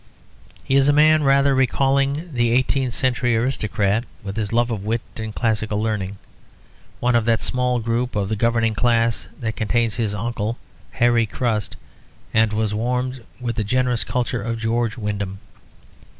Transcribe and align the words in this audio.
He 0.63 0.77
is 0.77 0.87
a 0.87 0.93
man 0.93 1.21
rather 1.23 1.53
recalling 1.53 2.33
the 2.33 2.49
eighteenth 2.49 2.95
century 2.95 3.35
aristocrat, 3.37 4.03
with 4.23 4.35
his 4.35 4.51
love 4.51 4.71
of 4.71 4.83
wit 4.83 5.01
and 5.17 5.31
classical 5.35 5.79
learning; 5.79 6.17
one 6.99 7.13
of 7.13 7.23
that 7.25 7.43
small 7.43 7.77
group 7.77 8.15
of 8.15 8.27
the 8.27 8.35
governing 8.35 8.73
class 8.73 9.27
that 9.39 9.55
contains 9.55 9.97
his 9.97 10.15
uncle, 10.15 10.57
Harry 10.93 11.27
Cust, 11.27 11.75
and 12.33 12.51
was 12.51 12.73
warmed 12.73 13.23
with 13.39 13.57
the 13.57 13.63
generous 13.63 14.03
culture 14.03 14.41
of 14.41 14.57
George 14.59 14.97
Wyndham. 14.97 15.37